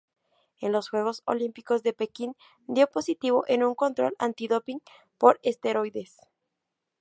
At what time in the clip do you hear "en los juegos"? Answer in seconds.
0.61-1.21